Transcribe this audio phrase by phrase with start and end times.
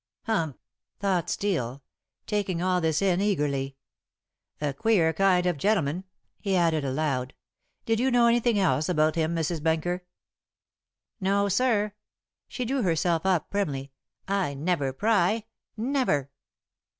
[0.23, 0.55] "Humph!"
[0.99, 1.83] thought Steel,
[2.25, 3.75] taking all this in eagerly.
[4.59, 6.05] "A queer kind of gentleman,"
[6.39, 7.35] he added aloud.
[7.85, 9.61] "Did you know anything else about him, Mrs.
[9.61, 10.03] Benker?"
[11.19, 11.93] "No, sir."
[12.47, 13.91] She drew herself up primly.
[14.27, 15.43] "I never pry
[15.77, 16.31] never."